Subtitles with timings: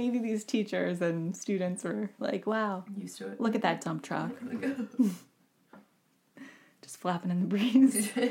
[0.00, 3.40] maybe these teachers and students were like, wow, Used to it.
[3.40, 4.30] look at that dump truck.
[6.82, 8.10] Just flapping in the breeze.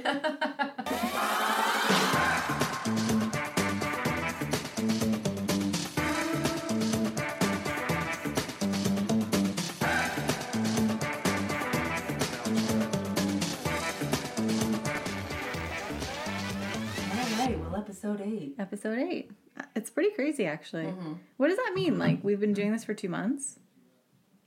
[16.00, 18.56] All right, well, episode eight.
[18.60, 19.32] Episode eight.
[19.80, 20.84] It's pretty crazy, actually.
[20.88, 21.14] Mm-hmm.
[21.38, 21.98] What does that mean?
[21.98, 23.60] Like, we've been doing this for two months?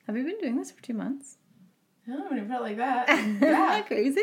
[0.06, 1.38] Have we been doing this for two months?
[2.06, 3.08] Oh, when it felt like that.
[3.18, 3.50] Isn't Yeah.
[3.50, 4.20] that crazy?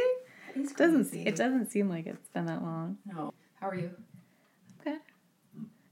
[0.55, 1.25] It's Doesn't crazy.
[1.27, 2.97] it doesn't seem like it's been that long.
[3.05, 3.33] No.
[3.59, 3.89] How are you?
[4.83, 4.99] Good.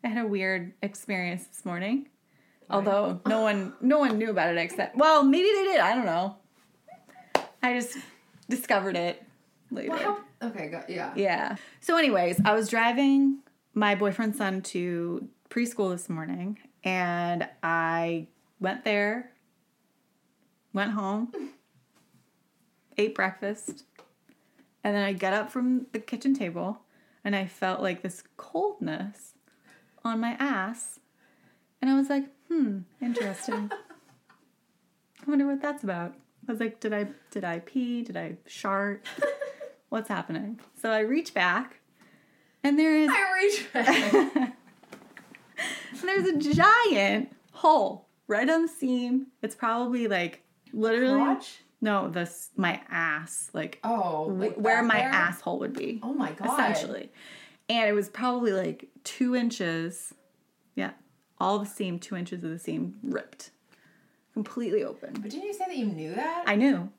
[0.03, 2.09] I had a weird experience this morning.
[2.69, 6.05] Although no one no one knew about it except well, maybe they did, I don't
[6.05, 6.35] know.
[7.63, 7.97] I just
[8.49, 9.23] discovered it
[9.71, 9.89] later.
[9.91, 11.11] Well, okay, go, yeah.
[11.15, 11.55] Yeah.
[11.81, 13.39] So anyways, I was driving
[13.77, 18.25] my boyfriend's son to preschool this morning and I
[18.59, 19.33] went there,
[20.73, 21.31] went home,
[22.97, 23.83] ate breakfast,
[24.83, 26.79] and then I got up from the kitchen table
[27.23, 29.33] and I felt like this coldness
[30.03, 30.99] on my ass.
[31.79, 33.69] And I was like, hmm, interesting.
[35.21, 36.15] I wonder what that's about.
[36.47, 38.01] I was like, did I did I pee?
[38.01, 39.05] Did I shart?
[39.89, 40.59] What's happening?
[40.81, 41.79] So I reach back
[42.67, 43.33] and there is I
[44.43, 44.51] reach
[46.03, 49.27] there's a giant hole right on the seam.
[49.41, 50.43] It's probably like
[50.73, 51.59] literally Crotch?
[51.81, 55.99] no, this my ass, like Oh, like wh- where my asshole would be.
[56.03, 56.53] Oh my god.
[56.53, 57.11] essentially.
[57.69, 60.13] And it was probably like two inches.
[60.75, 60.91] Yeah.
[61.39, 63.51] All the seam, two inches of the seam ripped.
[64.33, 65.13] Completely open.
[65.13, 66.43] But didn't you say that you knew that?
[66.47, 66.89] I knew.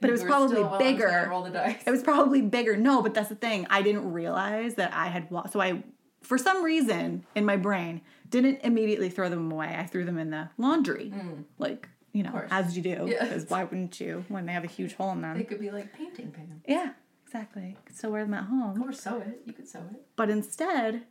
[0.00, 1.26] But it was probably still willing to bigger.
[1.30, 1.82] Roll the dice.
[1.86, 2.76] It was probably bigger.
[2.76, 3.66] No, but that's the thing.
[3.70, 5.82] I didn't realize that I had wa- so I
[6.22, 9.74] for some reason in my brain didn't immediately throw them away.
[9.78, 11.12] I threw them in the laundry.
[11.58, 12.48] Like, you know, Mm.
[12.50, 13.06] as you do.
[13.06, 15.36] Because why wouldn't you when they have a huge hole in them?
[15.38, 16.62] They could be like painting pans.
[16.66, 16.92] yeah,
[17.24, 17.76] exactly.
[17.94, 18.82] So wear them at home.
[18.82, 19.40] Or sew it.
[19.46, 20.02] You could sew it.
[20.16, 21.02] But instead,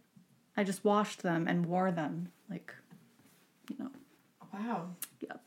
[0.55, 2.31] I just washed them and wore them.
[2.50, 2.73] Like,
[3.69, 3.89] you know,
[4.53, 4.89] Wow.
[5.19, 5.41] Yep.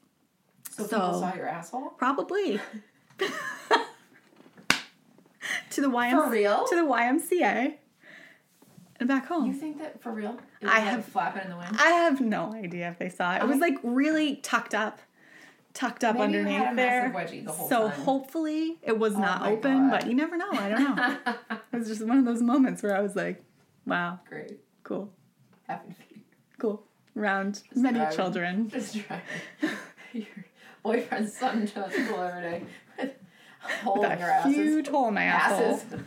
[0.70, 1.90] So, So- people saw your asshole?
[1.90, 2.60] probably
[5.70, 6.24] to the YMCA.
[6.24, 6.64] For real?
[6.68, 7.74] To the YMCA.
[8.98, 9.46] And back home.
[9.46, 10.38] You think that for real?
[10.66, 11.76] I have- flapping in the wind.
[11.80, 13.42] I have no idea if they saw it.
[13.42, 15.00] It was like really tucked up,
[15.72, 17.10] tucked up Maybe underneath there.
[17.46, 17.98] the so time.
[17.98, 20.00] Oh hopefully it was oh not open, God.
[20.00, 20.50] but you never know.
[20.52, 21.16] I don't know.
[21.72, 23.42] it was just one of those moments where I was like,
[23.86, 24.58] "Wow, Great.
[24.82, 25.10] cool,
[25.66, 26.20] Happy to be
[26.58, 26.82] cool."
[27.16, 28.16] Around many driving.
[28.16, 28.68] children.
[28.68, 29.24] just driving
[30.12, 30.26] your
[30.82, 32.62] boyfriend's son to school every day
[33.60, 34.54] hole With in your asses.
[34.54, 35.74] huge hole in my asshole.
[35.74, 36.00] asses.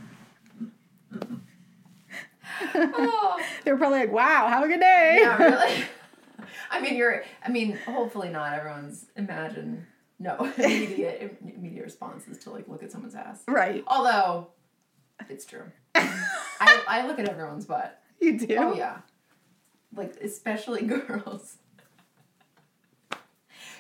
[2.76, 5.84] oh, They were probably like, "Wow, have a good day." yeah, really.
[6.72, 7.24] I mean, you're.
[7.44, 9.86] I mean, hopefully not everyone's imagine.
[10.20, 13.42] No immediate immediate response is to like look at someone's ass.
[13.48, 13.84] Right.
[13.88, 14.48] Although,
[15.30, 15.64] it's true.
[15.96, 18.02] I I look at everyone's butt.
[18.20, 18.56] You do.
[18.58, 18.98] Oh yeah.
[19.96, 21.58] Like especially girls.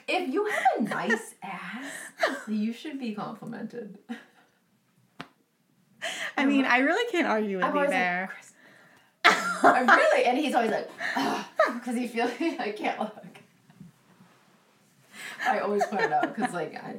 [0.08, 1.86] If you have a nice ass,
[2.47, 3.97] you should be complimented.
[6.38, 8.30] I mean, I really can't argue with I'm you there.
[9.24, 9.36] like.
[9.63, 10.90] I really, and he's always like,
[11.74, 13.24] because he feels like I can't look.
[15.47, 16.96] I always point it out because like I,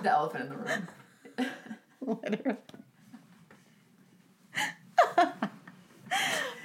[0.00, 0.88] the elephant in the room.
[2.22, 2.58] Literally.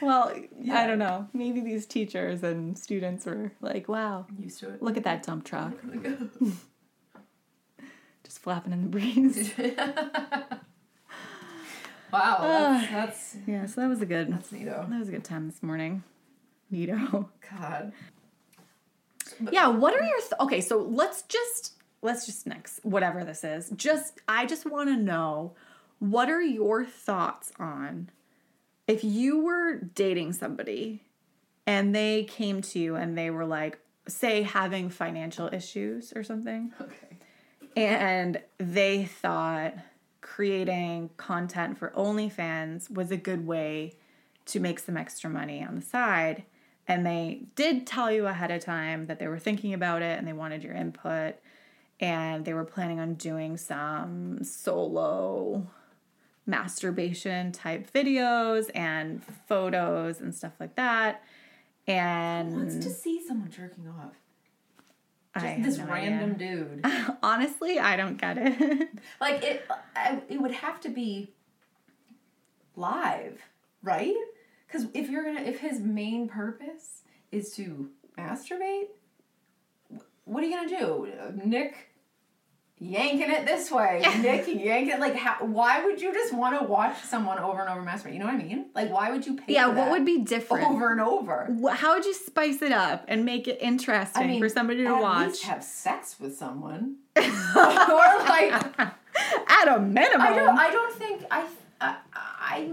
[0.03, 0.33] Well,
[0.71, 1.27] I don't know.
[1.33, 4.81] Maybe these teachers and students were like, wow, Used to it.
[4.83, 5.73] look at that dump truck.
[8.23, 9.51] Just flapping in the breeze.
[9.57, 10.49] wow,
[12.13, 12.87] ah.
[12.91, 14.89] that's, that's yeah, so that was a good that's neato.
[14.89, 16.03] that was a good time this morning.
[16.71, 17.27] Neato.
[17.51, 17.91] God.
[19.51, 23.69] Yeah, what are your th- Okay, so let's just let's just next whatever this is.
[23.75, 25.53] Just I just want to know
[25.99, 28.09] what are your thoughts on
[28.87, 31.03] if you were dating somebody
[31.65, 36.71] and they came to you and they were like say having financial issues or something
[36.81, 37.17] Okay.
[37.77, 39.73] and they thought
[40.21, 43.93] creating content for OnlyFans was a good way
[44.45, 46.43] to make some extra money on the side.
[46.87, 50.27] And they did tell you ahead of time that they were thinking about it and
[50.27, 51.35] they wanted your input.
[51.99, 55.65] And they were planning on doing some solo
[56.45, 61.23] masturbation type videos and photos and stuff like that.
[61.87, 64.13] And Wants to see someone jerking off.
[65.39, 66.55] Just this no random idea.
[66.55, 66.85] dude.
[67.23, 68.89] Honestly, I don't get it.
[69.19, 71.31] Like it, I, it would have to be
[72.75, 73.41] live,
[73.81, 74.13] right?
[74.67, 77.01] Because if you're gonna, if his main purpose
[77.31, 78.89] is to masturbate,
[80.25, 81.07] what are you gonna do?
[81.43, 81.89] Nick
[82.79, 86.65] yanking it this way, Nick yanking it like how, why would you just want to
[86.65, 88.13] watch someone over and over masturbate?
[88.13, 88.65] You know what I mean?
[88.75, 90.67] Like why would you pay Yeah, for what would be different?
[90.67, 91.47] over and over?
[91.71, 94.95] How would you spice it up and make it interesting I mean, for somebody to
[94.95, 95.43] at watch?
[95.43, 100.21] have sex with someone, or like At a minimum.
[100.21, 100.57] I don't.
[100.59, 101.45] I don't think I.
[101.79, 102.71] I, I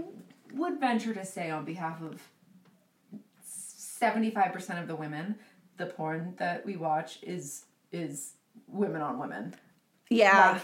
[0.53, 2.21] would venture to say on behalf of
[3.45, 5.35] seventy-five percent of the women,
[5.77, 8.33] the porn that we watch is is
[8.67, 9.53] women on women.
[10.11, 10.51] Yeah.
[10.53, 10.61] Like,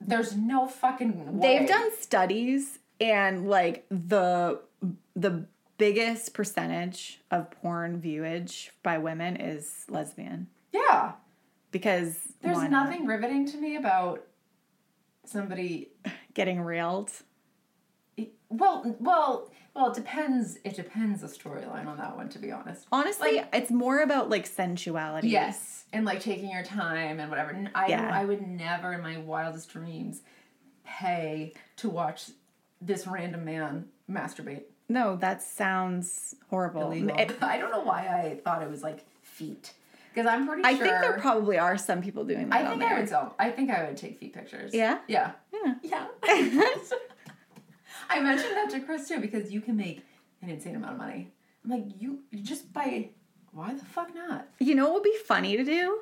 [0.00, 1.58] there's no fucking way.
[1.58, 4.60] They've done studies and like the
[5.14, 5.46] the
[5.78, 11.12] biggest percentage of porn viewage by women is lesbian Yeah,
[11.70, 14.24] because there's nothing riveting to me about
[15.24, 15.90] somebody.
[16.34, 17.10] getting railed.
[18.58, 19.90] Well, well, well.
[19.90, 20.58] It depends.
[20.64, 22.28] It depends the storyline on that one.
[22.30, 22.86] To be honest.
[22.92, 25.28] Honestly, it's more about like sensuality.
[25.28, 27.56] Yes, and like taking your time and whatever.
[27.74, 28.10] I Yeah.
[28.12, 30.22] I would never in my wildest dreams
[30.84, 32.30] pay to watch
[32.80, 36.92] this random man masturbate No, that sounds horrible.
[36.92, 39.72] It- I don't know why I thought it was like feet
[40.14, 40.86] because I'm pretty I sure.
[40.86, 43.12] I think there probably are some people doing that I think I would.
[43.38, 44.72] I think I would take feet pictures.
[44.72, 44.98] Yeah?
[45.08, 45.32] Yeah.
[45.52, 45.74] Yeah.
[45.82, 46.06] Yeah.
[48.08, 50.04] I mentioned that to Chris too because you can make
[50.42, 51.32] an insane amount of money.
[51.64, 53.10] I'm like you, you just by
[53.52, 54.48] why the fuck not?
[54.58, 56.00] You know what would be funny to do?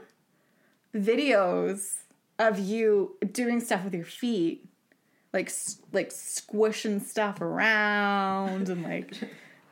[0.94, 2.00] Videos
[2.38, 4.66] of you doing stuff with your feet.
[5.32, 5.50] Like
[5.92, 9.14] like squishing stuff around and like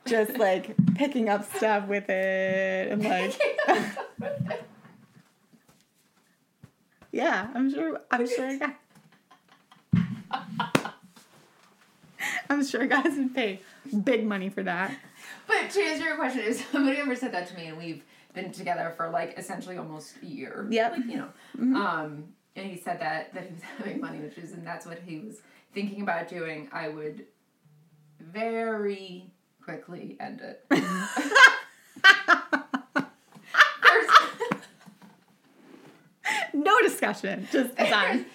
[0.05, 3.39] just like picking up stuff with it and like
[7.11, 8.75] yeah, I'm sure I'm sure guy
[12.53, 13.61] I'm sure guys would pay
[14.03, 14.95] big money for that.
[15.47, 18.03] But to answer your question, if somebody ever said that to me, and we've
[18.33, 21.29] been together for like essentially almost a year, yeah, like you know,
[21.79, 25.19] um, and he said that that he was having money issues, and that's what he
[25.19, 25.41] was
[25.73, 27.25] thinking about doing, I would
[28.19, 29.31] very
[29.63, 30.63] quickly end it.
[36.53, 38.25] No discussion, just done.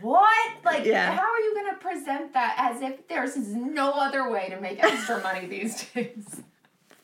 [0.00, 0.50] What?
[0.64, 1.12] Like, Yeah.
[1.12, 1.39] how are you going to
[1.80, 6.42] present that as if there's no other way to make extra money these days?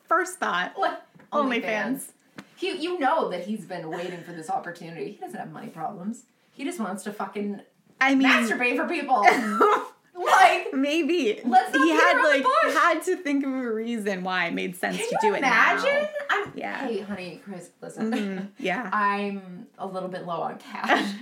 [0.05, 0.77] First thought.
[0.79, 0.99] Like,
[1.33, 2.11] OnlyFans.
[2.55, 5.11] He, you know that he's been waiting for this opportunity.
[5.11, 6.23] He doesn't have money problems.
[6.51, 7.61] He just wants to fucking
[8.01, 9.21] I mean masturbate for people.
[10.25, 11.39] like, Maybe.
[11.45, 12.43] Let's he had like
[12.73, 16.03] had to think of a reason why it made sense can to do it imagine?
[16.03, 16.09] now.
[16.31, 16.87] I'm, Yeah.
[16.87, 18.11] Hey, honey, Chris, listen.
[18.11, 18.47] Mhm.
[18.57, 18.89] Yeah.
[18.91, 21.13] I'm a little bit low on cash.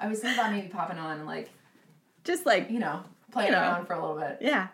[0.00, 1.50] I was thinking about maybe popping on, like,
[2.26, 3.62] Just like you know, playing You know.
[3.62, 4.68] around for a little bit yeah.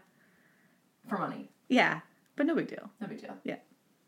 [1.08, 1.50] for money.
[1.68, 2.00] Yeah.
[2.34, 2.90] But no big deal.
[3.00, 3.34] No big deal.
[3.44, 3.56] Yeah.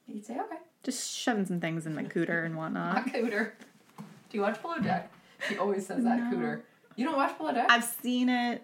[0.06, 0.56] You'd say, okay.
[0.82, 2.94] Just shoving some things in my cooter and whatnot.
[3.06, 3.52] My cooter.
[3.98, 4.04] Do
[4.38, 5.12] you watch Below Deck?
[5.48, 6.36] She always says that, No.
[6.36, 6.62] cooter.
[6.96, 7.66] You don't watch Below Deck?
[7.70, 8.62] I've seen it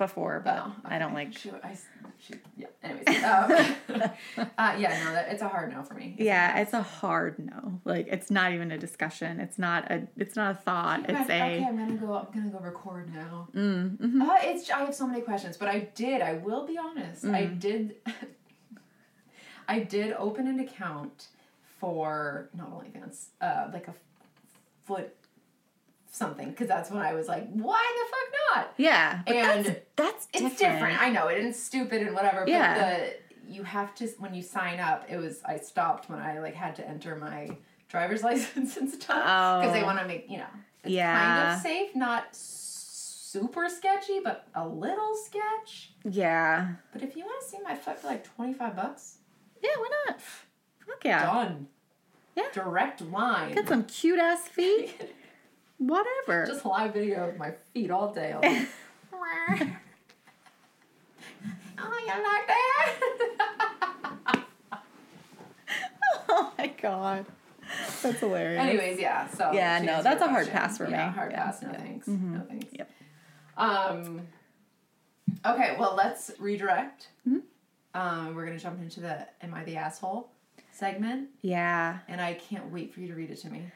[0.00, 1.76] before, but Oh, I don't like She, I,
[2.18, 2.66] she, yeah.
[2.82, 4.10] Anyways, um,
[4.58, 6.16] uh, yeah, no, that it's a hard no for me.
[6.18, 7.80] Yeah, it's a hard no.
[7.84, 9.38] Like it's not even a discussion.
[9.38, 11.00] It's not a it's not a thought.
[11.00, 11.64] It's imagine- a okay.
[11.68, 12.14] I'm gonna go.
[12.14, 13.48] I'm gonna go record now.
[13.54, 14.22] mm, mm-hmm.
[14.22, 14.68] Uh, it's.
[14.70, 16.20] I have so many questions, but I did.
[16.22, 17.24] I will be honest.
[17.26, 17.60] I Mm.
[17.60, 17.94] did.
[19.68, 21.28] I did open an account
[21.78, 23.94] for not OnlyFans, uh, like a
[24.84, 25.14] foot
[26.10, 28.74] something, because that's when I was like, why the fuck not?
[28.76, 29.20] Yeah.
[29.26, 31.00] And that's, that's It's different.
[31.00, 32.44] I know it it is stupid and whatever.
[32.46, 32.74] Yeah.
[32.74, 32.98] But
[33.46, 35.06] the you have to when you sign up.
[35.08, 37.56] It was I stopped when I like had to enter my
[37.88, 39.06] driver's license and stuff
[39.62, 39.86] because they Oh.
[39.86, 40.46] want to make you know
[40.84, 45.92] it's kind of safe, not super sketchy, but a little sketch.
[46.08, 46.74] Yeah.
[46.92, 49.18] But if you want to see my foot for like twenty five bucks,
[49.62, 50.20] Yeah, why not?
[50.20, 51.26] Fuck yeah.
[51.26, 51.66] done.
[52.36, 52.44] Yeah.
[52.52, 53.54] Direct line.
[53.54, 54.94] Got some cute ass feet.
[55.80, 56.44] Whatever.
[56.46, 58.34] Just live video of my feet all day.
[58.42, 58.46] oh,
[61.98, 64.44] you like that?
[66.28, 67.24] oh my god.
[68.02, 68.60] That's hilarious.
[68.60, 69.26] Anyways, yeah.
[69.30, 71.14] So Yeah, no, that's a hard question, pass for yeah, me.
[71.14, 71.62] Hard Yeah, pass.
[71.62, 71.78] No yeah.
[71.78, 72.06] thanks.
[72.06, 72.22] Mhm.
[72.32, 72.66] No thanks.
[72.72, 72.90] Yep.
[73.56, 74.20] Um.
[75.46, 77.08] Okay, well, let's redirect.
[77.26, 77.40] Mhm.
[77.94, 80.28] Um, we're gonna jump into the "Am I the asshole?"
[80.72, 82.00] segment, Yeah.
[82.06, 83.70] and I can't wait for you to read it to me.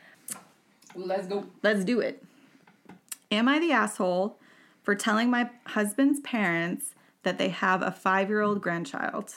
[0.94, 1.46] Let's go.
[1.62, 2.22] Let's do it.
[3.30, 4.38] Am I the asshole
[4.82, 9.34] for telling my husband's parents that they have a five year old grandchild?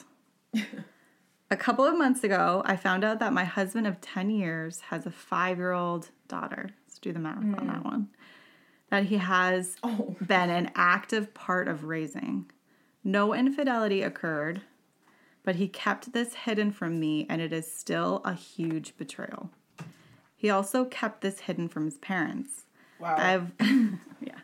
[1.50, 5.06] a couple of months ago, I found out that my husband of 10 years has
[5.06, 6.70] a five year old daughter.
[6.86, 7.88] Let's do the math on that hmm.
[7.88, 8.08] one.
[8.90, 10.16] That he has Oh.
[10.24, 12.50] been an active part of raising.
[13.04, 14.62] No infidelity occurred,
[15.44, 19.50] but he kept this hidden from me, and it is still a huge betrayal.
[20.38, 22.64] He also kept this hidden from his parents.
[23.00, 23.16] Wow.
[23.18, 23.52] I've
[24.20, 24.38] yeah.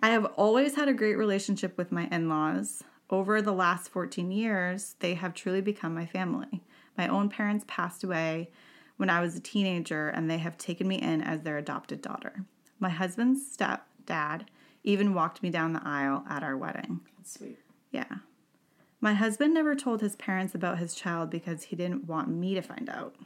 [0.00, 2.84] I have always had a great relationship with my in-laws.
[3.10, 6.62] Over the last 14 years, they have truly become my family.
[6.96, 8.50] My own parents passed away
[8.96, 12.44] when I was a teenager and they have taken me in as their adopted daughter.
[12.78, 14.42] My husband's stepdad
[14.84, 17.00] even walked me down the aisle at our wedding.
[17.18, 17.58] That's sweet.
[17.90, 18.16] Yeah.
[19.00, 22.62] My husband never told his parents about his child because he didn't want me to
[22.62, 23.16] find out.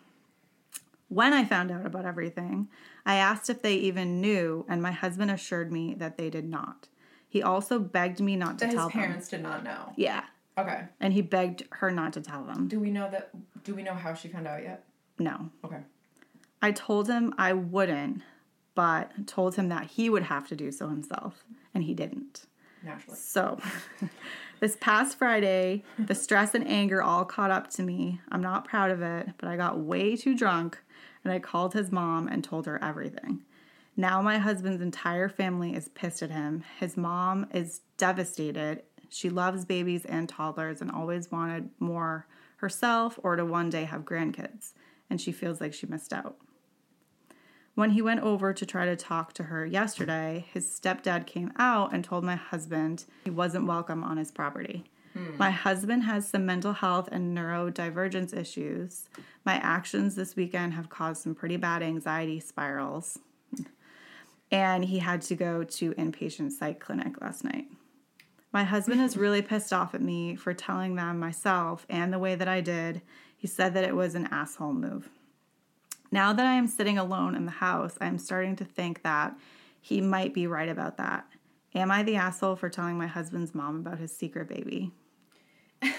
[1.16, 2.68] When I found out about everything,
[3.06, 6.88] I asked if they even knew, and my husband assured me that they did not.
[7.26, 8.99] He also begged me not to That tell them.
[8.99, 9.94] His parents did not know.
[9.96, 10.25] Yeah.
[10.58, 10.82] Okay.
[11.00, 12.68] And he begged her not to tell them.
[12.68, 13.30] Do we know that?
[13.64, 14.85] Do we know how she found out yet?
[15.18, 15.49] No.
[15.64, 15.78] Okay.
[16.61, 18.20] I told him I wouldn't,
[18.75, 22.44] but told him that he would have to do so himself, and he didn't.
[22.82, 23.16] Naturally.
[23.16, 23.58] So,
[24.61, 28.20] this past Friday, the stress and anger all caught up to me.
[28.28, 30.78] I'm not proud of it, but I got way too drunk
[31.26, 33.42] and I called his mom and told her everything.
[33.97, 36.62] Now, my husband's entire family is pissed at him.
[36.78, 38.85] His mom is devastated.
[39.09, 42.28] She loves babies and toddlers and always wanted more
[42.59, 44.75] herself or to one day have grandkids,
[45.11, 46.37] and she feels like she missed out.
[47.75, 51.92] When he went over to try to talk to her yesterday, his stepdad came out
[51.92, 54.85] and told my husband he wasn't welcome on his property.
[55.16, 55.37] Hmm.
[55.38, 59.08] My husband has some mental health and neurodivergence issues.
[59.44, 63.18] My actions this weekend have caused some pretty bad anxiety spirals.
[64.50, 67.66] And he had to go to inpatient psych clinic last night.
[68.52, 72.35] My husband is really pissed off at me for telling them myself and the way
[72.35, 73.02] that I did.
[73.37, 75.08] He said that it was an asshole move.
[76.12, 79.35] Now that I am sitting alone in the house, I am starting to think that
[79.80, 81.26] he might be right about that.
[81.75, 84.92] Am I the asshole for telling my husband's mom about his secret baby?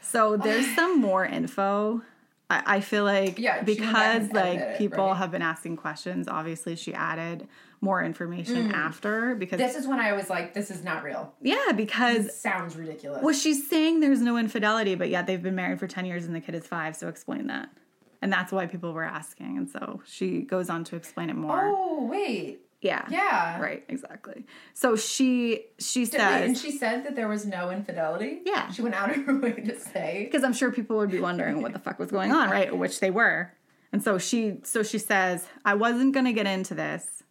[0.00, 2.02] so there's some more info.
[2.50, 5.16] I, I feel like Yeah, she went back because like it, people right?
[5.16, 7.46] have been asking questions, obviously she added
[7.80, 9.66] more information after because Mm.
[9.66, 11.32] This is when I was like, this is not real.
[11.42, 13.22] yeah, because This sounds ridiculous.
[13.22, 16.34] well, she's saying there's no infidelity, but yet they've been married for 10 years and
[16.34, 16.96] the kid is five.
[16.96, 17.68] So explain that.
[18.22, 19.58] And that's why people were asking.
[19.58, 21.70] And so she goes on to explain it more.
[21.76, 22.60] oh, wait.
[22.80, 23.06] Yeah.
[23.10, 23.60] Yeah.
[23.60, 24.46] Right, exactly.
[24.74, 28.40] So she she Did- wait, and she said that there was no infidelity?
[28.44, 28.70] Yeah.
[28.70, 30.24] She went out of her way to say.
[30.30, 32.76] because I'm sure people would be wondering what the fuck was going on, right?
[32.76, 33.52] Which they were.
[33.92, 37.22] And so she so she says, I wasn't gonna get into this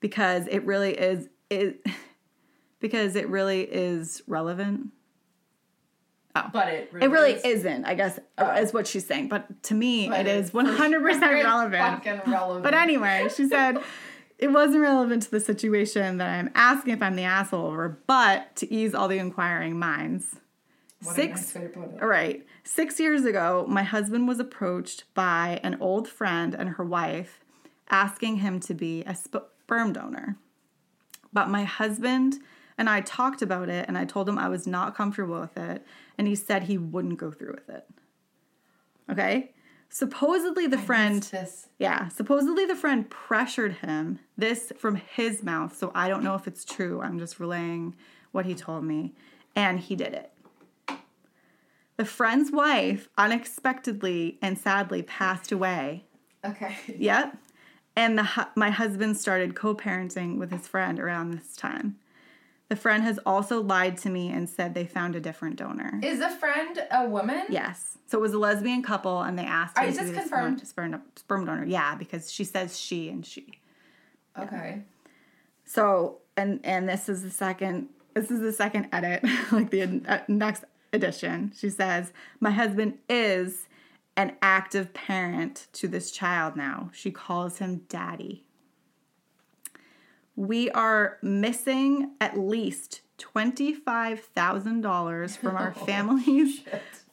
[0.00, 1.84] because it really is it
[2.80, 4.88] because it really is relevant.
[6.36, 6.48] Oh.
[6.52, 8.52] But it really, It really is isn't, I guess, Oh.
[8.52, 9.28] is what she's saying.
[9.28, 12.06] But to me, But it is 100% relevant.
[12.26, 12.62] Relevant.
[12.62, 13.78] But anyway, she said
[14.40, 18.56] it wasn't relevant to the situation that I'm asking if I'm the asshole over, but
[18.56, 20.36] to ease all the inquiring minds.
[21.02, 22.02] What Six, nice way to put it.
[22.02, 22.46] all right.
[22.64, 27.40] Six years ago, my husband was approached by an old friend and her wife
[27.90, 30.36] asking him to be a sperm donor.
[31.32, 32.38] But my husband
[32.78, 35.84] and I talked about it and I told him I was not comfortable with it
[36.16, 37.86] and he said he wouldn't go through with it.
[39.10, 39.52] Okay?
[39.92, 41.68] Supposedly the friend This.
[41.78, 46.46] yeah, supposedly the friend pressured him, this from his mouth, so I don't know if
[46.46, 47.00] it's true.
[47.02, 47.96] I'm just relaying
[48.30, 49.14] what he told me,
[49.56, 50.32] and he did it.
[51.96, 56.04] The friend's wife unexpectedly and sadly passed away.
[56.44, 56.76] Okay.
[56.96, 57.36] Yep.
[57.96, 61.96] And the my husband started co-parenting with his friend around this time.
[62.70, 65.98] The friend has also lied to me and said they found a different donor.
[66.04, 67.46] Is the friend a woman?
[67.48, 67.98] Yes.
[68.06, 70.20] So it was a lesbian couple, and they asked her is to this be the
[70.20, 70.64] confirmed?
[70.64, 71.64] Sperm, sperm, donor.
[71.64, 73.58] Yeah, because she says she and she.
[74.38, 74.82] Okay.
[75.64, 77.88] So and and this is the second.
[78.14, 80.62] This is the second edit, like the uh, next
[80.92, 81.52] edition.
[81.56, 83.66] She says, "My husband is
[84.16, 86.90] an active parent to this child now.
[86.92, 88.44] She calls him daddy.
[90.40, 96.62] We are missing at least twenty-five thousand dollars from our family's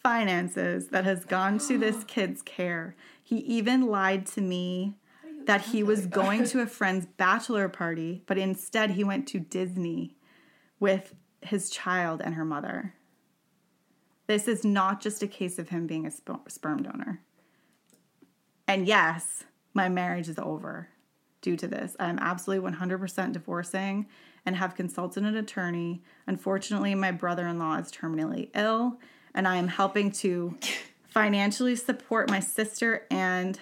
[0.02, 2.96] finances that has gone to this kid's care.
[3.22, 4.96] He even lied to me
[5.44, 10.16] that he was going to a friend's bachelor party, but instead he went to Disney
[10.80, 12.94] with his child and her mother.
[14.28, 17.20] This is not just a case of him being a sp- sperm donor.
[18.70, 19.44] And yes,
[19.74, 20.88] my marriage is over
[21.48, 21.96] due to this.
[21.98, 24.06] I'm absolutely 100% divorcing
[24.46, 26.04] and have consulted an attorney.
[26.28, 29.00] Unfortunately, my brother in law is terminally ill,
[29.34, 30.58] and I am helping to
[31.08, 33.58] financially support my sister and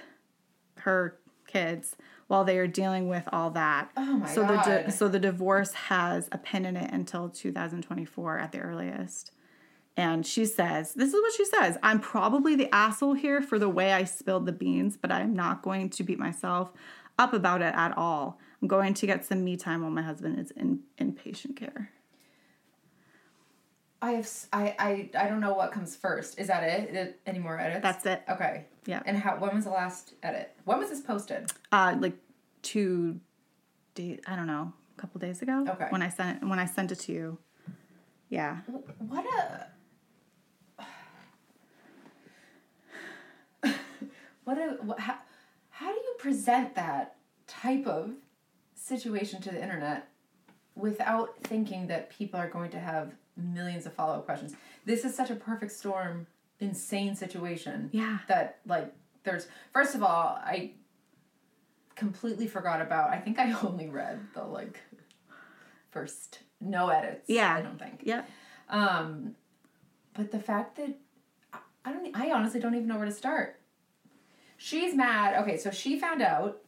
[0.78, 3.92] her kids while they are dealing with all that.
[3.96, 4.92] Oh my so the God.
[4.92, 9.32] so the divorce has a pin in it until 2024 at the earliest.
[9.96, 13.70] And she says, This is what she says I'm probably the asshole here for the
[13.70, 16.72] way I spilled the beans, but I'm not going to beat myself
[17.18, 18.40] up about it at all.
[18.62, 21.92] I'm going to get some me time while my husband is in inpatient care.
[24.02, 26.38] I have I I I don't know what comes first.
[26.40, 27.20] Is that it?
[27.26, 27.82] Any more edits?
[27.82, 28.24] That's it.
[28.30, 28.66] okay.
[28.86, 29.02] Yeah.
[29.06, 29.38] And how?
[29.38, 30.54] When was the last edit?
[30.66, 31.52] When was this posted?
[31.72, 32.16] Uh, like
[32.62, 33.20] two
[33.96, 35.66] days, I don't know, a couple days ago.
[35.68, 35.88] Okay.
[35.90, 37.38] When I sent it, when I sent it to you.
[38.30, 38.58] Yeah.
[38.98, 39.68] What a.
[44.44, 44.78] What a.
[44.84, 45.26] What, how, how do you
[46.30, 48.10] present that type of
[48.74, 50.08] situation to the internet
[50.74, 54.56] without thinking that people are going to have millions of follow up questions?
[54.86, 56.26] This is such a perfect storm,
[56.60, 57.92] insane situation.
[57.94, 58.18] Yeah.
[58.28, 58.92] That, like,
[59.24, 59.48] there's.
[59.72, 60.72] First of all, I
[61.96, 63.12] completely forgot about.
[63.12, 64.80] I think I only read the, like,
[65.92, 66.40] first.
[66.60, 67.30] No edits.
[67.30, 67.54] Yeah.
[67.54, 68.00] I don't think.
[68.02, 68.24] Yeah.
[68.70, 69.36] Um,
[70.16, 70.90] but the fact that
[71.54, 73.55] I- I don't, I honestly don't even know where to start.
[74.58, 75.42] She's mad.
[75.44, 76.62] Okay, so she found out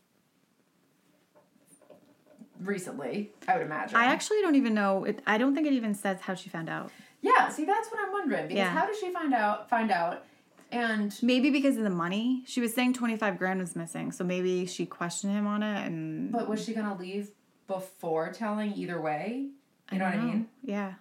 [2.60, 3.32] recently.
[3.48, 3.96] I would imagine.
[3.96, 5.04] I actually don't even know.
[5.06, 6.92] It, I don't think it even says how she found out.
[7.22, 7.50] yeah.
[7.50, 8.70] See, that's what I'm wondering because Yeah.
[8.70, 9.70] how did she find out?
[9.70, 10.24] Find out,
[10.72, 12.44] and Maybe because of the money.
[12.46, 14.12] She was saying 25 grand was missing.
[14.12, 16.32] So maybe she questioned him on it and.
[16.32, 17.32] but was she gonna leave
[17.68, 19.50] before telling either way?
[19.92, 20.48] You know what I mean?
[20.64, 20.94] Yeah.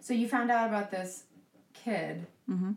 [0.00, 1.24] So you found out about this
[1.72, 2.72] kid, Mm-hmm.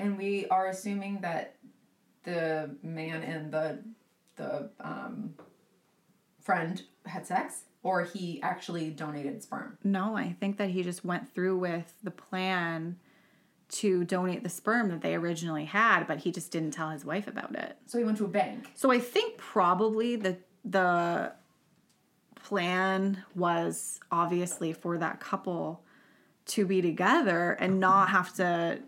[0.00, 1.54] and we are assuming that
[2.28, 3.78] the man and the
[4.36, 5.34] the um,
[6.40, 9.78] friend had sex, or he actually donated sperm.
[9.82, 12.96] No, I think that he just went through with the plan
[13.70, 17.26] to donate the sperm that they originally had, but he just didn't tell his wife
[17.26, 17.76] about it.
[17.86, 18.70] So he went to a bank.
[18.74, 21.32] So I think probably the the
[22.34, 25.82] plan was obviously for that couple
[26.46, 28.80] to be together and not have to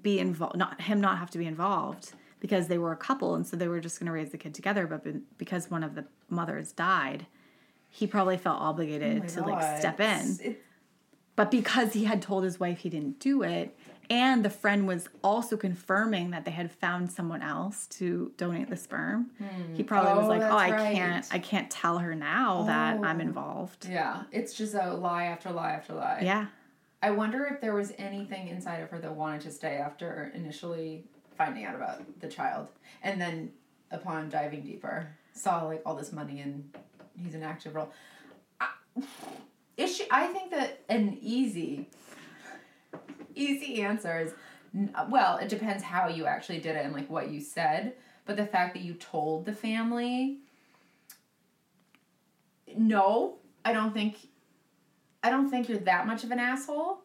[0.00, 3.46] be involved not him not have to be involved because they were a couple and
[3.46, 5.06] so they were just going to raise the kid together but
[5.38, 7.24] because one of the mothers died
[7.88, 10.62] he probably felt obligated oh to like step in It-
[11.36, 13.74] but because he had told his wife he didn't do it,
[14.10, 18.76] and the friend was also confirming that they had found someone else to donate the
[18.76, 19.74] sperm, hmm.
[19.74, 21.28] he probably was Oh, like, "Oh, I that's can't.
[21.32, 23.20] I can't tell her now that I'm Oh.
[23.22, 26.20] involved." yeah, it's just a lie after lie after lie.
[26.22, 26.48] Yeah,
[27.02, 31.04] I wonder if there was anything inside of her that wanted to stay after initially
[31.36, 32.68] finding out about the child,
[33.02, 33.52] and then
[33.90, 36.70] upon diving deeper, saw like all this money and
[37.16, 37.90] he's an active role.
[38.60, 38.68] I,
[39.76, 40.06] is she?
[40.10, 41.88] I think that an easy,
[43.34, 44.32] easy answer is
[45.08, 45.38] well.
[45.38, 47.94] It depends how you actually did it and like what you said.
[48.24, 50.38] But the fact that you told the family,
[52.76, 54.16] no, I don't think
[55.22, 57.00] I don't think you're that much of an asshole.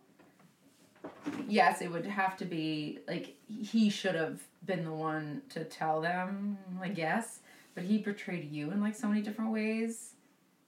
[1.47, 6.01] Yes, it would have to be like he should have been the one to tell
[6.01, 7.39] them, I guess.
[7.75, 10.15] But he betrayed you in like so many different ways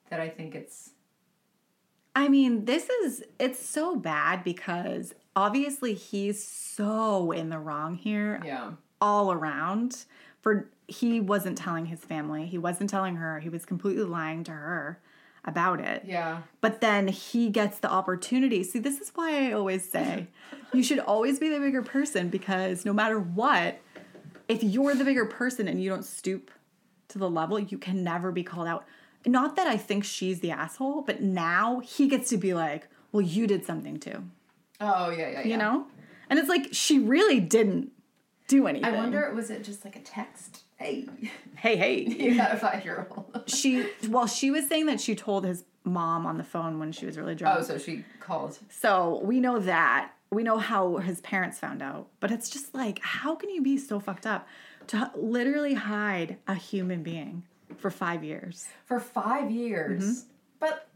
[0.09, 0.91] that I think it's
[2.15, 8.41] I mean, this is it's so bad because obviously he's so in the wrong here
[8.43, 8.71] yeah.
[8.99, 10.05] all around.
[10.41, 14.51] For he wasn't telling his family, he wasn't telling her, he was completely lying to
[14.51, 14.99] her
[15.45, 16.03] about it.
[16.05, 16.41] Yeah.
[16.61, 18.63] But then he gets the opportunity.
[18.63, 20.27] See, this is why I always say
[20.73, 23.79] you should always be the bigger person because no matter what,
[24.47, 26.51] if you're the bigger person and you don't stoop
[27.09, 28.85] to the level, you can never be called out.
[29.25, 33.21] Not that I think she's the asshole, but now he gets to be like, well,
[33.21, 34.23] you did something too,
[34.79, 35.47] Oh yeah, yeah, yeah.
[35.47, 35.87] you know?
[36.29, 37.91] And it's like, she really didn't
[38.47, 38.85] do anything.
[38.85, 40.63] I wonder was it just like a text?
[40.79, 41.05] Hey,
[41.57, 42.01] Hey, hey.
[42.07, 43.43] you got a five year old.
[43.47, 47.05] she, well, she was saying that she told his mom on the phone when she
[47.05, 47.59] was really drunk.
[47.59, 48.57] Oh, so she called.
[48.69, 50.11] So we know that.
[50.31, 52.07] We know how his parents found out.
[52.21, 54.47] But it's just like, how can you be so fucked up
[54.87, 57.43] to literally hide a human being
[57.77, 58.67] for five years?
[58.85, 60.25] For five years.
[60.61, 60.87] But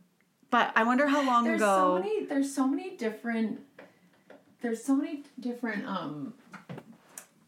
[0.50, 1.98] But I wonder how long there's ago.
[1.98, 3.60] so many there's so many different
[4.62, 6.34] there's so many different um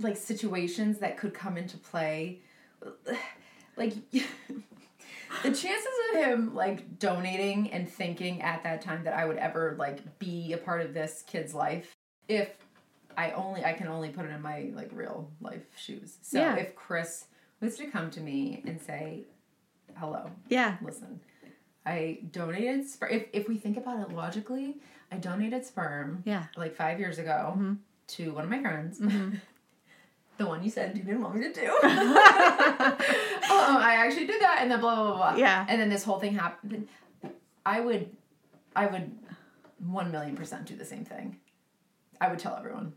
[0.01, 2.39] like situations that could come into play
[3.77, 9.37] like the chances of him like donating and thinking at that time that I would
[9.37, 11.93] ever like be a part of this kid's life
[12.27, 12.49] if
[13.17, 16.17] I only I can only put it in my like real life shoes.
[16.21, 16.55] So Yeah.
[16.57, 17.25] if Chris
[17.61, 19.23] was to come to me and say
[19.97, 20.75] hello yeah.
[20.81, 21.21] listen
[21.85, 24.75] i donated sperm if, if we think about it logically
[25.11, 26.43] i donated sperm Yeah.
[26.57, 27.73] like five years ago Mm-hmm.
[28.07, 28.99] to one of my friends
[30.37, 32.97] the one you said you didn't want me to do um,
[33.77, 35.65] i actually did that and then blah blah blah blah Yeah.
[35.67, 36.87] and then this whole thing happened
[37.65, 38.09] i would
[38.75, 39.11] i would
[39.79, 41.37] one million percent do the same thing
[42.21, 42.93] I would tell everyone.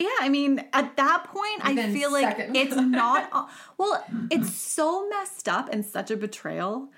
[0.00, 3.48] Yeah, I mean, at that point, I Within feel like it's not.
[3.78, 6.88] Well, it's so messed up and such a betrayal,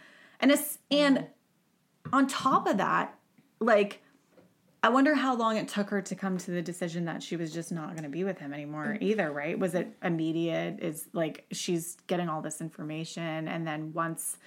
[0.41, 1.27] and it's and
[2.11, 3.15] on top of that,
[3.61, 4.03] like,
[4.85, 7.53] I wonder how long it took her to come to the decision that she was
[7.53, 9.03] just not going to be with him anymore mm.
[9.03, 9.31] either.
[9.31, 9.59] Right?
[9.59, 10.81] Was it immediate?
[10.81, 14.39] Is like she's getting all this information, and then once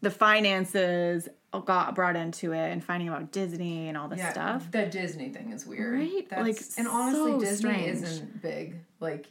[0.00, 1.28] the finances
[1.64, 4.70] got brought into it, and finding out Disney and all this stuff.
[4.70, 5.98] The Disney thing is weird.
[5.98, 6.28] Right?
[6.28, 8.02] That's, Like, and honestly, so Disney strange.
[8.02, 8.76] isn't big.
[9.00, 9.26] Like,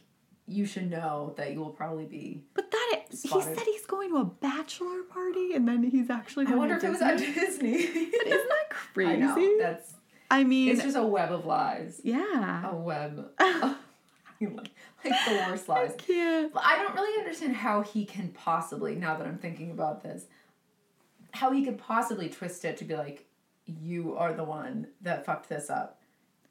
[0.46, 2.42] you should know that you will probably be.
[2.54, 6.50] But that he said he's going to a bachelor party and then he's actually I
[6.50, 7.28] going wonder if to it was Disney.
[7.28, 8.10] at Disney.
[8.10, 9.12] But isn't that crazy?
[9.12, 9.58] I know.
[9.58, 9.94] That's.
[10.30, 12.00] I mean, It's just a web of lies.
[12.04, 12.70] yeah.
[12.70, 13.30] A web.
[13.40, 14.70] like,
[15.04, 15.92] the worst lies.
[15.92, 16.52] I can't.
[16.52, 20.24] But I don't really understand how he can possibly, now that I'm thinking about this,
[21.32, 23.26] how he could possibly twist it to be like,
[23.66, 26.00] you are the one that fucked this up.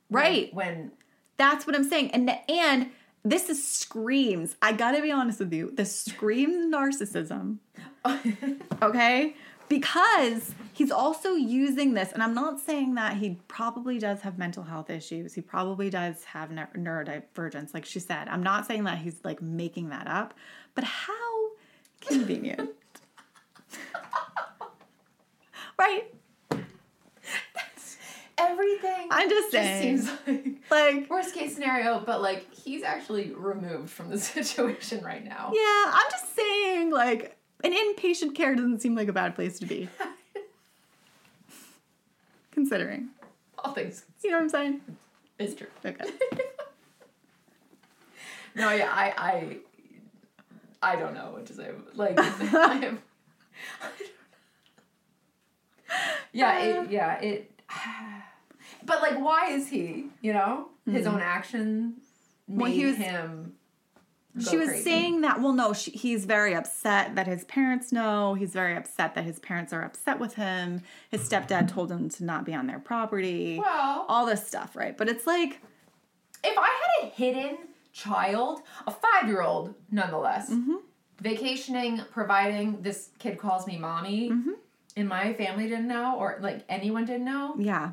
[0.10, 0.54] Right.
[0.54, 0.92] When,
[1.38, 2.12] That's what I'm saying.
[2.12, 2.90] And and
[3.24, 4.56] this is screams.
[4.62, 5.72] I gotta be honest with you.
[5.74, 7.58] This screams narcissism.
[8.82, 9.36] Okay?
[9.70, 14.64] Because he's also using this, and I'm not saying that he probably does have mental
[14.64, 15.34] health issues.
[15.34, 18.28] He probably does have neu- neurodivergence, like she said.
[18.28, 20.34] I'm not saying that he's like making that up,
[20.76, 21.14] but how
[22.02, 22.70] convenient.
[25.80, 26.04] right?
[28.38, 29.98] everything I'm just just saying.
[30.00, 35.24] seems like Like, worst case scenario, but like he's actually removed from the situation right
[35.24, 35.52] now.
[35.54, 39.66] yeah, I'm just saying, like, an inpatient care doesn't seem like a bad place to
[39.66, 39.90] be.
[42.52, 43.10] Considering.
[43.58, 44.82] All things You know what I'm saying?
[45.40, 45.68] it's true.
[45.86, 46.06] Okay.
[48.56, 49.58] No, yeah, I,
[50.82, 51.72] I, I don't know what to say.
[51.96, 53.00] Like, I am,
[56.32, 56.84] yeah, it, uh.
[56.90, 57.52] yeah, it.
[58.86, 60.06] But like, why is he?
[60.22, 61.16] You know, his hmm.
[61.16, 61.96] own action
[62.48, 62.62] made.
[62.62, 63.54] Well, he was- him.
[64.40, 64.84] She was crazy.
[64.84, 69.14] saying that well no she, he's very upset that his parents know he's very upset
[69.16, 72.66] that his parents are upset with him his stepdad told him to not be on
[72.68, 75.62] their property Well, all this stuff right but it's like
[76.44, 76.68] if I
[77.02, 77.58] had a hidden
[77.94, 80.76] child, a five-year-old, nonetheless, Mm-hmm.
[81.22, 84.52] vacationing, providing this kid calls me mommy, Mm-hmm.
[84.98, 87.56] and my family didn't know, or like anyone didn't know.
[87.58, 87.92] yeah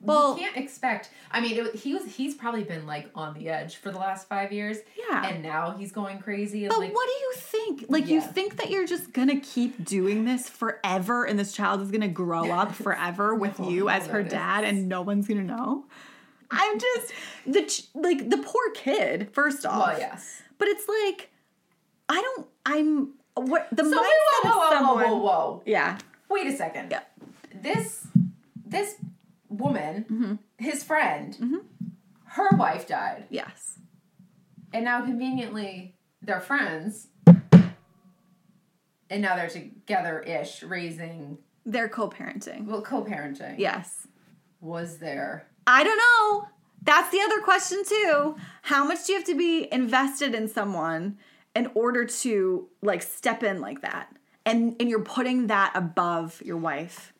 [0.00, 1.10] well you can't expect.
[1.30, 2.04] I mean, it, he was.
[2.16, 4.78] He's probably been like on the edge for the last five years.
[5.10, 5.26] Yeah.
[5.26, 6.66] and now he's going crazy.
[6.68, 10.24] But like, what do you think like you think that you're just gonna keep doing
[10.24, 14.22] this forever and this child is gonna grow up forever with No, you as her
[14.22, 15.84] dad and no one's gonna know
[16.50, 17.12] i'm just
[17.46, 20.42] the ch- like the poor kid first off Well, yes.
[20.58, 21.30] But it's like,
[22.08, 22.46] I don't.
[22.66, 24.04] I'm what the So mindset wait,
[24.42, 25.04] whoa, whoa, of whoa, someone.
[25.04, 25.62] whoa, whoa, whoa.
[25.64, 26.90] Yeah, Wait a second.
[26.90, 27.00] Yeah.
[27.54, 28.06] This
[28.66, 28.96] this
[29.60, 30.34] woman, Mm-hmm.
[30.58, 31.36] his friend,
[32.24, 33.78] her wife died, yes,
[34.72, 37.08] and now conveniently they're friends,
[39.10, 42.66] and now they're together-ish, raising they're co-parenting.
[42.66, 43.56] well, co-parenting.
[43.58, 44.06] Yes,
[44.60, 45.46] Was there?
[45.66, 46.48] I don't know.
[46.82, 48.36] That's the other question too.
[48.62, 51.18] How much do you have to be invested in someone
[51.54, 54.08] in order to like step in like that?
[54.46, 57.12] And and you're putting that above your wife.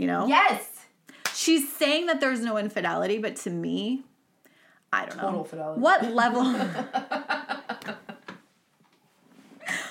[0.00, 0.26] You know?
[0.26, 0.86] Yes.
[1.34, 4.02] She's saying that there's no infidelity, but to me,
[4.90, 5.24] I don't know.
[5.24, 5.80] Total fidelity.
[5.82, 6.42] What level?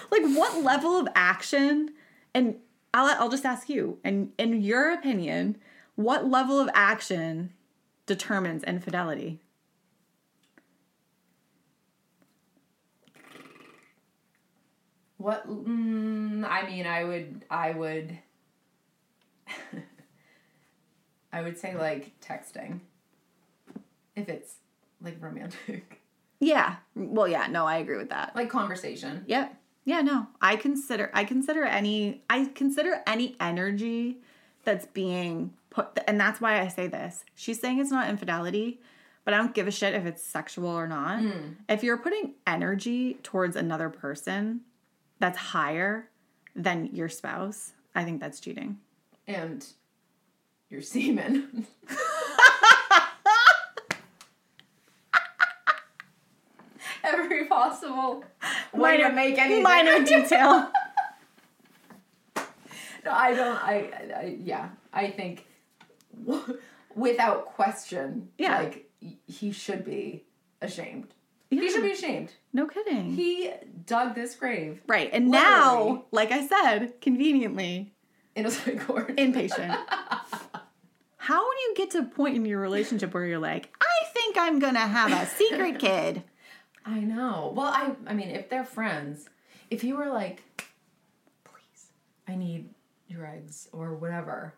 [0.10, 1.92] like what level of action?
[2.34, 2.56] And
[2.92, 4.00] I'll I'll just ask you.
[4.04, 5.58] And in your opinion,
[5.94, 7.54] what level of action
[8.08, 9.42] determines infidelity?
[15.18, 15.48] What?
[15.48, 18.18] Mm, I mean, I would, I would,
[21.32, 22.80] I would say like texting,
[24.16, 24.56] if it's
[25.02, 26.02] like romantic,
[26.42, 26.78] Yeah.
[26.96, 27.48] Well, yeah.
[27.48, 28.34] No, I agree with that.
[28.36, 29.26] like conversation.
[29.28, 29.56] Yep.
[29.86, 30.28] Yeah, no.
[30.42, 34.20] I consider I consider any I consider any energy
[34.64, 37.26] that's being put and that's why I say this.
[37.36, 38.80] She's saying it's not infidelity,
[39.26, 41.20] but I don't give a shit if it's sexual or not.
[41.20, 41.54] Hmm.
[41.68, 44.62] If you're putting energy towards another person
[45.20, 46.10] that's higher
[46.56, 48.78] than your spouse, I think that's cheating.
[49.28, 49.66] and
[50.70, 51.66] your semen.
[57.04, 58.24] Every possible
[58.74, 59.64] way to make anything.
[59.64, 60.70] minor detail.
[63.06, 63.56] No, I don't.
[63.64, 64.70] I, I, I yeah.
[64.92, 65.46] I think
[66.26, 66.60] w-
[66.96, 68.60] without question, Yeah.
[68.60, 68.90] like
[69.28, 70.26] he should be
[70.62, 71.14] ashamed.
[71.50, 72.34] He should be ashamed.
[72.54, 73.16] No kidding.
[73.16, 73.52] He
[73.86, 75.10] dug this grave right.
[75.12, 75.50] And Literally.
[75.92, 77.94] now, like I said, conveniently,
[78.36, 79.16] in a court.
[79.16, 79.76] inpatient.
[81.30, 84.36] how do you get to a point in your relationship where you're like, I think
[84.36, 86.24] I'm gonna have a secret kid?
[86.84, 87.54] I know.
[87.56, 89.30] Well, I I mean, if they're friends,
[89.70, 90.42] if you were like,
[91.44, 91.92] please,
[92.28, 92.70] I need
[93.08, 94.56] your eggs or whatever,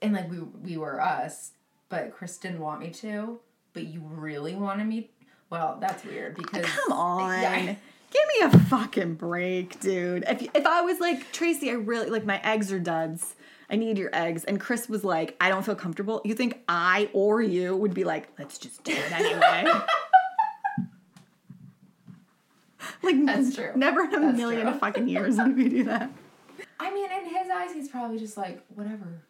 [0.00, 1.50] and like we we were us,
[1.88, 3.40] but Chris didn't want me to,
[3.72, 5.10] but you really wanted me.
[5.50, 7.40] Well, that's weird because Come on.
[7.42, 7.74] Yeah.
[8.12, 10.24] Give me a fucking break, dude.
[10.28, 13.34] If if I was like, Tracy, I really like my eggs are duds.
[13.70, 14.44] I need your eggs.
[14.44, 16.20] And Chris was like, I don't feel comfortable.
[16.24, 19.64] You think I or you would be like, let's just do it anyway?
[23.02, 23.72] like That's true.
[23.74, 24.78] Never in a That's million true.
[24.78, 26.10] fucking years would we do that.
[26.78, 29.22] I mean, in his eyes, he's probably just like whatever.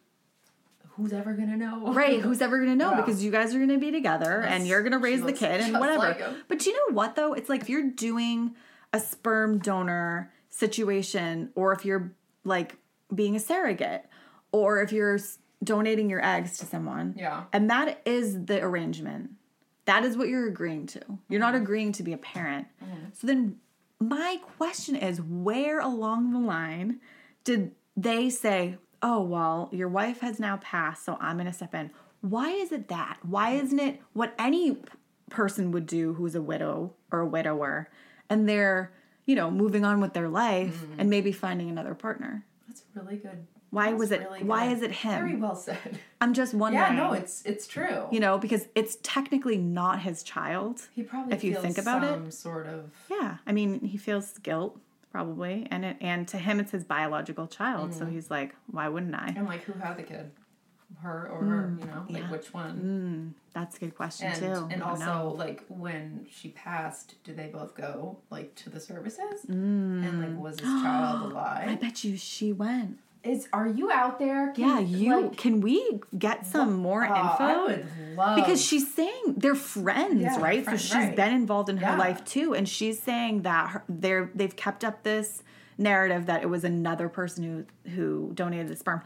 [0.97, 1.91] Who's ever gonna know?
[1.93, 3.01] Right, who's ever gonna know Yeah.
[3.01, 5.97] because you guys are gonna be together and you're gonna raise the kid and whatever.
[5.99, 7.33] like but you know what though?
[7.33, 8.55] It's like if you're doing
[8.93, 12.13] a sperm donor situation or if you're
[12.45, 12.77] like
[13.13, 14.05] being a surrogate
[14.51, 15.19] or if you're
[15.63, 17.15] donating your eggs to someone.
[17.17, 17.43] Yeah.
[17.53, 19.31] And that is the arrangement.
[19.85, 21.01] That is what you're agreeing to.
[21.29, 21.63] You're not Mm-hmm.
[21.63, 22.67] agreeing to be a parent.
[23.13, 23.57] So then
[23.99, 26.99] my question is where along the line
[27.43, 31.73] did they say, "Oh, well, your wife has now passed, so I'm going to step
[31.73, 33.19] in." Why is it that?
[33.23, 34.77] Why isn't it what any
[35.29, 37.89] person would do who's a widow or a widower
[38.29, 38.91] and they're,
[39.25, 40.99] you know, moving on with their life Mm-hmm.
[40.99, 42.43] and maybe finding another partner?
[42.67, 43.45] That's really good.
[43.75, 44.77] Why That's was it really why good.
[44.77, 45.19] is it him?
[45.25, 45.99] Very well said.
[46.21, 46.83] I'm just wondering.
[46.95, 48.07] Yeah, no, it's it's true.
[48.11, 50.87] you know, because it's technically not his child.
[50.95, 52.11] he probably if you feels think about it.
[52.13, 54.79] some sort of Yeah, I mean, he feels guilt
[55.11, 57.91] probably, and it, and to him, it's his biological child.
[57.91, 57.99] Mm.
[57.99, 59.33] So he's like, why wouldn't I?
[59.35, 60.31] and like who had the kid,
[61.01, 63.33] her or her, mm, you know, like which one.
[63.35, 64.67] Mm, that's a good question And too.
[64.71, 65.29] and also know.
[65.37, 69.45] like when she passed, did they both go like to the services?
[69.49, 70.07] Mm.
[70.07, 71.67] And like was his child alive?
[71.69, 72.99] I bet you she went.
[73.25, 74.51] Is are you out there?
[74.53, 77.43] Can- Yeah, you like, can we get some more oh, info?
[77.43, 80.63] I would love because she's saying they're friends, Yeah, right?
[80.63, 81.15] friends, so she's right.
[81.15, 81.97] been involved in her Yeah.
[81.97, 85.41] life too, and she's saying that her, they're they've kept up this
[85.77, 87.43] narrative that it was another person
[87.83, 89.01] who who donated the sperm.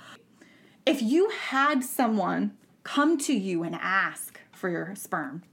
[0.85, 5.43] If you had someone come to you and ask for your sperm,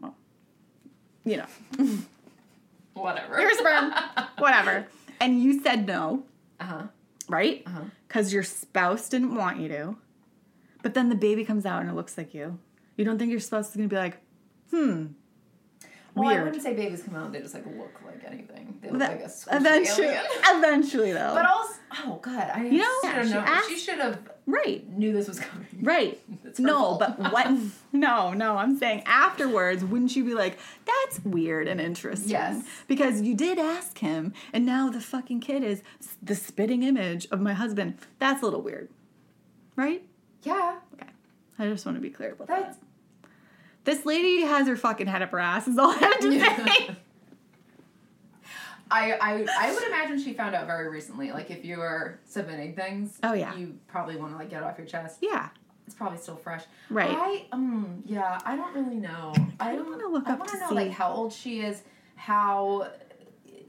[0.00, 0.16] well,
[1.24, 1.96] you know,
[2.94, 3.40] whatever.
[3.40, 3.92] your sperm,
[4.38, 4.86] whatever,
[5.20, 6.24] and you said no,
[6.58, 6.82] Uh huh.
[7.30, 7.62] Right?
[7.66, 7.84] Uh-huh.
[8.06, 9.96] Because your spouse didn't want you to.
[10.82, 12.58] But then the baby comes out and it looks like you.
[12.96, 14.18] You don't think your spouse is going to be like,
[14.70, 15.06] hmm,
[16.14, 18.78] Well, I wouldn't say babies come out; they just like look like anything.
[18.82, 20.24] They look That- like a eventually, alien.
[20.44, 21.34] eventually though.
[21.34, 21.74] But also,
[22.06, 23.44] oh god, I You know, should have she known.
[23.44, 25.66] asked- She should have right, knew this was coming.
[25.82, 26.20] right.
[26.58, 26.98] No, fault.
[26.98, 27.46] but what?
[27.92, 28.56] No, no.
[28.56, 32.30] I'm saying afterwards, wouldn't you be like, "That's weird and interesting"?
[32.30, 32.64] Yes.
[32.88, 35.82] because you did ask him, and now the fucking kid is
[36.22, 37.98] the spitting image of my husband.
[38.18, 38.88] That's a little weird,
[39.76, 40.02] right?
[40.42, 41.10] Yeah, Okay,
[41.58, 42.86] I just want to be clear about that's that.
[43.84, 45.66] This lady has her fucking head up her ass.
[45.68, 46.96] Is all I have to say.
[48.92, 51.30] I, I I would imagine she found out very recently.
[51.30, 53.54] Like if you were submitting things, Oh, yeah.
[53.54, 55.18] you probably want to like get it off your chest.
[55.20, 55.48] yeah.
[55.86, 56.64] It's probably still fresh.
[56.88, 57.10] Right.
[57.10, 58.38] I um yeah.
[58.44, 59.32] I don't really know.
[59.58, 60.74] I don't wanna look I up want to know see.
[60.74, 61.82] like how old she is.
[62.16, 62.88] How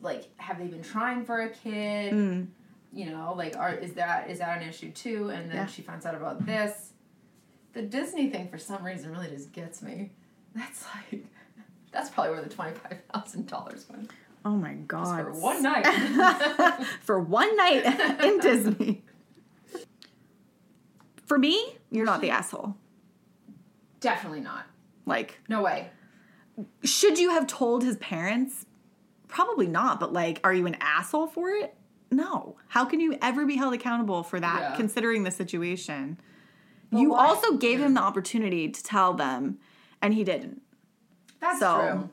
[0.02, 2.14] like have they been trying for a kid?
[2.14, 2.48] Mm.
[2.94, 5.30] You know, like are is that is that an issue too?
[5.30, 5.66] And then Yeah.
[5.68, 6.91] she finds out about this.
[7.74, 10.12] The Disney thing for some reason really just gets me.
[10.56, 11.26] That's like
[11.92, 14.12] that's probably where the twenty five thousand dollars went.
[14.44, 15.24] Oh my Just god.
[15.24, 15.86] for one night.
[17.02, 17.86] for one night
[18.24, 19.04] in Disney.
[21.26, 22.76] For me, you're not the asshole.
[24.00, 24.66] Definitely not.
[25.06, 25.90] Like, No way.
[26.84, 28.66] should you have told his parents?
[29.28, 31.76] Probably not, but like, are you an asshole for it?
[32.12, 32.58] No.
[32.68, 34.76] How can you ever be held accountable for that, Yeah.
[34.76, 36.20] considering the situation?
[36.92, 39.60] But you why- also gave him the opportunity to tell them,
[40.02, 40.62] and he didn't.
[41.40, 42.10] That's So- true.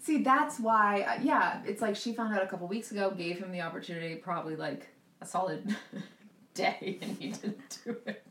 [0.00, 1.02] See, that's why.
[1.02, 4.14] Uh, yeah, it's like she found out a couple weeks ago, gave him the opportunity,
[4.14, 4.88] probably like
[5.20, 5.76] a solid
[6.54, 8.24] day, and he didn't do it.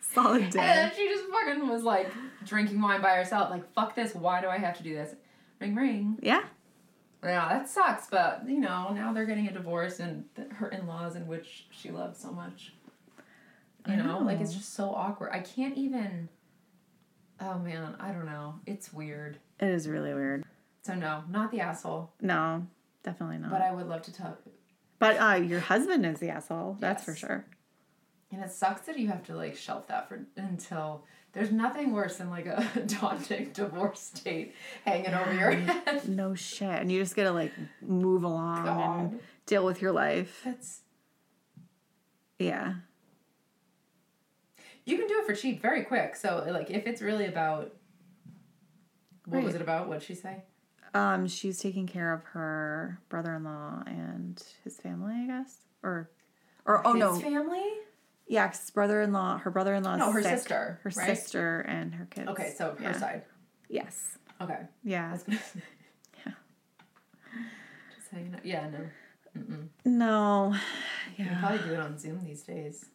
[0.00, 0.60] Solid day.
[0.60, 2.12] And then she just fucking was like
[2.44, 3.50] drinking wine by herself.
[3.50, 4.14] Like, fuck this.
[4.14, 5.14] Why do I have to do this?
[5.60, 6.18] Ring, ring.
[6.22, 6.42] Yeah.
[7.24, 8.06] Yeah, that sucks.
[8.06, 11.90] But you know, now they're getting a divorce, and th- her in-laws, in which she
[11.90, 12.72] loves so much.
[13.86, 15.30] You I know, like it's just so awkward.
[15.32, 16.28] I can't even.
[17.40, 18.54] Oh man, I don't know.
[18.66, 19.38] It's weird.
[19.60, 20.44] It is really weird.
[20.82, 22.12] So no, not the asshole.
[22.20, 22.66] No,
[23.02, 23.50] definitely not.
[23.50, 24.40] But I would love to talk.
[24.98, 26.76] But uh, your husband is the asshole.
[26.80, 27.44] That's for sure.
[28.32, 32.16] And it sucks that you have to like shelf that for until there's nothing worse
[32.16, 32.66] than like a
[33.00, 36.08] daunting divorce date hanging over your head.
[36.08, 36.68] No shit.
[36.68, 40.40] And you just gotta like move along and deal with your life.
[40.44, 40.80] That's
[42.38, 42.74] Yeah.
[44.86, 46.16] You can do it for cheap very quick.
[46.16, 47.74] So like if it's really about
[49.26, 49.88] what was it about?
[49.88, 50.44] What'd she say?
[50.94, 56.08] Um, she's taking care of her brother-in-law and his family, I guess, or,
[56.64, 57.64] or oh His no, family?
[58.28, 60.38] yeah, 'cause his brother-in-law, her brother-in-law, No, her sick.
[60.38, 61.18] sister, her right?
[61.18, 62.28] sister, and her kids.
[62.28, 62.98] Okay, so her Yeah.
[62.98, 63.22] side.
[63.68, 64.60] Yes, Okay.
[64.84, 65.16] Yeah.
[65.26, 66.32] Yeah.
[67.94, 68.46] Just saying that.
[68.46, 68.88] Yeah, no.
[69.36, 69.68] Mm-mm.
[69.84, 70.54] no,
[71.18, 72.86] You can probably do it on Zoom these days.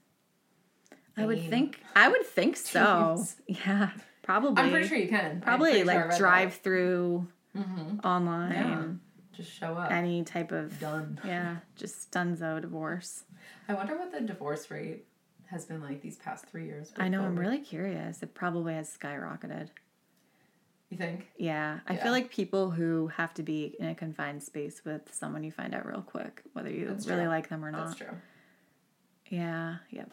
[1.22, 3.16] I would think, I would think so.
[3.18, 3.36] Teams.
[3.66, 3.92] Yeah,
[4.24, 4.62] probably.
[4.64, 5.42] I'm pretty sure you can.
[5.42, 6.18] Probably pretty sure like that.
[6.20, 8.04] drive through Mhm.
[8.06, 8.84] online, Yeah.
[9.34, 9.92] Just show up.
[9.92, 11.20] any type of Done.
[11.24, 13.24] yeah, just dunzo divorce.
[13.68, 15.06] I wonder what the divorce rate
[15.48, 16.94] has been like these past three years.
[16.98, 17.24] I know.
[17.24, 18.22] I'm really curious.
[18.24, 19.70] It probably has skyrocketed.
[20.90, 21.30] You think?
[21.38, 22.04] Yeah, I Yeah.
[22.04, 25.74] feel like people who have to be in a confined space with someone you find
[25.74, 27.30] out real quick whether you That's really true.
[27.30, 27.88] like them or not.
[27.88, 28.18] That's true.
[29.30, 30.12] Yeah, yep.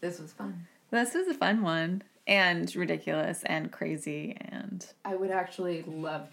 [0.00, 0.66] This was fun.
[0.90, 6.28] This was a fun one and ridiculous and crazy and I would actually love.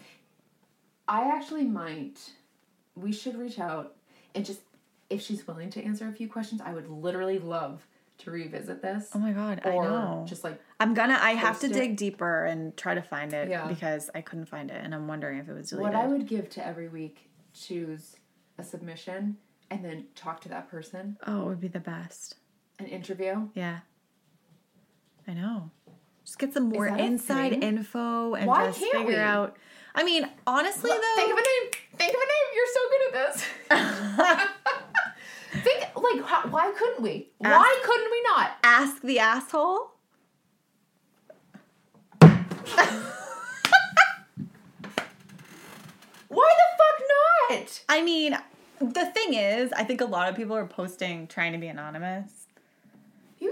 [1.08, 2.18] I actually might.
[2.96, 3.94] We should reach out
[4.34, 4.60] and just,
[5.10, 7.86] if she's willing to answer a few questions, I would literally love
[8.18, 9.10] to revisit this.
[9.14, 10.24] oh my god, or I know.
[10.26, 11.18] just like I'm gonna.
[11.20, 11.72] I have to it.
[11.72, 13.66] dig deeper and try to find it Yeah.
[13.66, 15.92] because I couldn't find it, and I'm wondering if it was deleted.
[15.94, 18.14] what I would give to every week choose
[18.56, 19.36] a submission
[19.70, 22.36] and then talk to that person, oh, it would be the best.
[22.78, 23.48] An interview.
[23.54, 23.80] Yeah,
[25.28, 25.70] I know.
[26.24, 29.16] Just get some more inside info and Why just figure we?
[29.16, 29.56] out.
[29.94, 31.70] I mean, honestly Look, though, Think of a name.
[31.98, 32.46] Think of a name.
[32.54, 33.44] You're so good at this.
[35.62, 37.28] Think like how, why couldn't we?
[37.44, 38.50] Ask- why couldn't we not?
[38.64, 39.90] ask the asshole.
[46.28, 46.98] Why the fuck
[47.60, 47.82] not?
[47.88, 48.36] I mean,
[48.80, 52.43] the thing is, I think a lot of people are posting trying to be anonymous.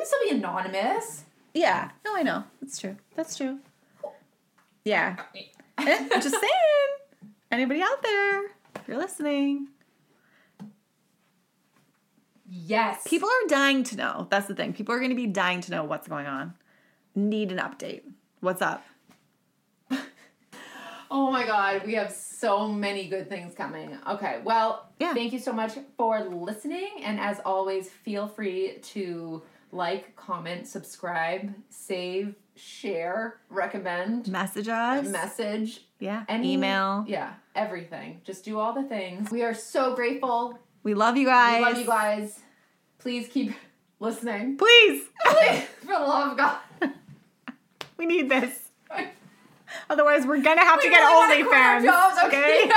[0.02, 1.22] Can still be anonymous.
[1.54, 1.90] Yeah.
[2.04, 2.42] No, I know.
[2.60, 2.96] That's true.
[3.14, 3.60] That's true.
[4.84, 5.14] Yeah.
[5.80, 7.30] Just saying.
[7.52, 9.68] Anybody out there, if you're listening,
[12.50, 13.02] Yes.
[13.06, 14.26] people are dying to know.
[14.28, 14.72] That's the thing.
[14.72, 16.54] People are going to be dying to know what's going on.
[17.14, 18.02] Need an update.
[18.40, 18.84] What's up?
[21.14, 23.98] Oh my god, we have so many good things coming.
[24.08, 25.12] Okay, well, Yeah.
[25.12, 26.88] thank you so much for listening.
[27.02, 35.06] And as always, feel free to like, comment, subscribe, save, share, recommend, Message us.
[35.08, 36.24] message, yeah.
[36.28, 37.04] any Email.
[37.08, 38.20] Yeah, everything.
[38.24, 39.30] Just do all the things.
[39.30, 40.58] We are so grateful.
[40.82, 41.58] We love you guys.
[41.58, 42.38] We love you guys.
[42.98, 43.54] Please keep
[44.00, 44.58] listening.
[44.58, 45.04] Please.
[45.24, 46.58] Please, for the love of God.
[47.96, 48.58] we need this.
[49.88, 52.26] Otherwise, we're gonna have to get really wanna quit our OnlyFans.
[52.26, 52.70] Okay.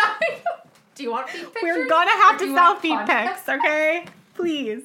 [0.95, 1.62] Do you want feet pictures?
[1.62, 3.49] We're gonna have to sell feet pics.
[3.49, 4.05] Okay.
[4.34, 4.84] Please.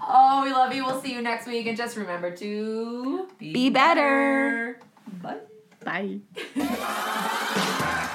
[0.00, 0.84] Oh, we love you.
[0.84, 1.66] We'll see you next week.
[1.66, 4.78] And just remember to be, be better.
[5.22, 5.40] better.
[5.84, 6.20] Bye.
[6.56, 8.10] Bye.